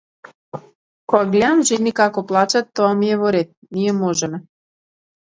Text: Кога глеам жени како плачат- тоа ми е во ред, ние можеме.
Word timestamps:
Кога 1.09 1.19
глеам 1.35 1.61
жени 1.69 1.93
како 1.99 2.23
плачат- 2.31 2.71
тоа 2.79 2.89
ми 3.03 3.13
е 3.17 3.19
во 3.25 3.35
ред, 3.37 3.53
ние 3.79 3.95
можеме. 3.99 4.41